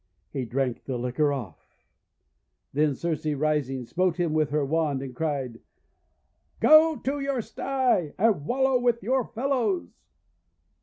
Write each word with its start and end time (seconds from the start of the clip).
He 0.33 0.45
drank 0.45 0.85
the 0.85 0.97
liquor 0.97 1.31
off. 1.31 1.79
Then 2.73 2.95
Circe, 2.95 3.23
rising, 3.27 3.85
smote 3.85 4.15
him 4.17 4.33
with 4.33 4.49
her 4.49 4.65
wand, 4.65 5.03
and 5.03 5.15
cried: 5.15 5.59
!<Go 6.59 6.95
to 7.03 7.19
your 7.19 7.43
sty, 7.43 8.15
and 8.17 8.43
wallow 8.43 8.79
with 8.79 9.03
your 9.03 9.27
fellows!" 9.27 10.01